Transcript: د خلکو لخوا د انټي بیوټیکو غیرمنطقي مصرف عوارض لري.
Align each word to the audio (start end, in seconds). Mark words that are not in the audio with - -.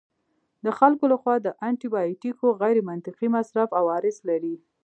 د 0.65 0.67
خلکو 0.79 1.03
لخوا 1.13 1.35
د 1.41 1.47
انټي 1.67 1.87
بیوټیکو 1.93 2.45
غیرمنطقي 2.61 3.27
مصرف 3.35 3.69
عوارض 3.79 4.15
لري. 4.29 4.55